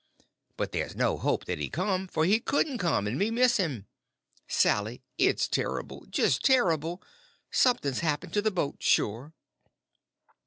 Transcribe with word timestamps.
But 0.57 0.71
there's 0.71 0.95
no 0.95 1.15
hope 1.15 1.45
that 1.45 1.59
he's 1.59 1.69
come; 1.69 2.07
for 2.07 2.25
he 2.25 2.39
couldn't 2.39 2.79
come 2.79 3.05
and 3.05 3.19
me 3.19 3.29
miss 3.29 3.57
him. 3.57 3.85
Sally, 4.47 5.03
it's 5.19 5.47
terrible—just 5.47 6.43
terrible—something's 6.43 7.99
happened 7.99 8.33
to 8.33 8.41
the 8.41 8.49
boat, 8.49 8.77
sure!" 8.79 9.33